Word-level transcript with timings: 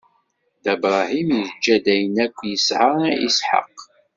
Dda 0.59 0.73
Bṛahim 0.81 1.29
iǧǧa-d 1.45 1.85
ayen 1.93 2.15
akk 2.25 2.37
yesɛa 2.51 2.91
i 3.11 3.13
Isḥaq. 3.27 3.77